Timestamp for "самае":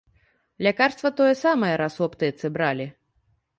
1.43-1.71